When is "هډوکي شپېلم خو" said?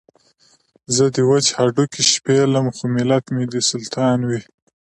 1.57-2.83